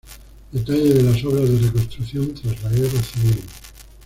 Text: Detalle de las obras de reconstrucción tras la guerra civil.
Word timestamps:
Detalle 0.51 0.95
de 0.95 1.03
las 1.03 1.23
obras 1.23 1.47
de 1.47 1.59
reconstrucción 1.59 2.33
tras 2.33 2.63
la 2.63 2.69
guerra 2.71 3.03
civil. 3.03 3.43